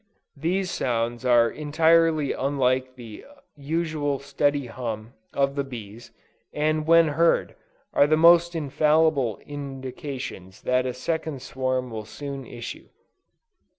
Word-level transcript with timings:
These 0.35 0.71
sounds 0.71 1.25
are 1.25 1.47
entirely 1.47 2.33
unlike 2.33 2.95
the 2.95 3.23
usual 3.55 4.17
steady 4.17 4.65
hum 4.65 5.13
of 5.31 5.53
the 5.53 5.63
bees, 5.63 6.09
and 6.51 6.87
when 6.87 7.09
heard, 7.09 7.53
are 7.93 8.07
the 8.07 8.15
almost 8.15 8.55
infallible 8.55 9.37
indications 9.45 10.63
that 10.63 10.87
a 10.87 10.95
second 10.95 11.43
swarm 11.43 11.91
will 11.91 12.05
soon 12.05 12.47
issue. 12.47 12.87